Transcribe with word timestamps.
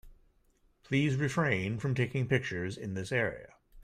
Please 0.81 1.15
refrain 1.15 1.77
from 1.77 1.93
taking 1.93 2.27
pictures 2.27 2.75
in 2.75 2.95
this 2.95 3.11
area. 3.11 3.53